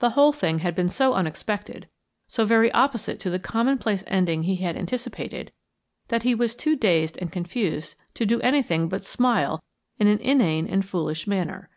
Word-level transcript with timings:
The 0.00 0.10
whole 0.10 0.34
thing 0.34 0.58
had 0.58 0.74
been 0.74 0.90
so 0.90 1.14
unexpected, 1.14 1.88
so 2.28 2.44
very 2.44 2.70
opposite 2.72 3.18
to 3.20 3.30
the 3.30 3.38
commonplace 3.38 4.04
ending 4.06 4.42
he 4.42 4.56
had 4.56 4.76
anticipated, 4.76 5.52
that 6.08 6.22
he 6.22 6.34
was 6.34 6.54
too 6.54 6.76
dazed 6.76 7.16
and 7.16 7.32
confused 7.32 7.94
to 8.16 8.26
do 8.26 8.42
anything 8.42 8.90
but 8.90 9.06
smile 9.06 9.64
in 9.98 10.06
an 10.06 10.18
inane 10.18 10.66
and 10.68 10.84
foolish 10.84 11.26
manner. 11.26 11.70